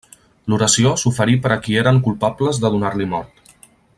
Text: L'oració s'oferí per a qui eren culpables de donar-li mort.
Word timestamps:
L'oració 0.53 0.93
s'oferí 1.01 1.35
per 1.43 1.51
a 1.55 1.59
qui 1.67 1.77
eren 1.83 2.01
culpables 2.09 2.63
de 2.65 2.75
donar-li 2.77 3.09
mort. 3.15 3.57